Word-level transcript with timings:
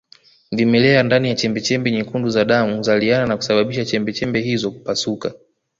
Vimelea 0.51 1.03
ndani 1.03 1.29
ya 1.29 1.35
chembechembe 1.35 1.91
nyekundu 1.91 2.29
za 2.29 2.45
damu 2.45 2.77
huzaliana 2.77 3.25
na 3.25 3.37
kusababisha 3.37 3.85
chembechembe 3.85 4.41
hizo 4.41 4.71
kupasuka 4.71 5.33